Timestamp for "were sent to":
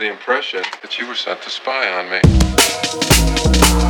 1.06-1.50